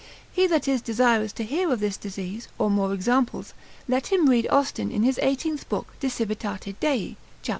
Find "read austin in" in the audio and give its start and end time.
4.27-5.03